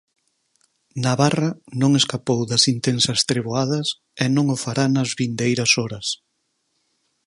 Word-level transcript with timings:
Navarra 1.05 1.49
non 1.81 1.91
escapou 2.01 2.39
das 2.51 2.63
intensas 2.75 3.19
treboadas 3.29 3.87
e 4.23 4.25
non 4.35 4.45
o 4.55 4.57
fará 4.63 4.85
nas 4.89 5.09
vindeiras 5.19 5.71
horas. 5.79 6.07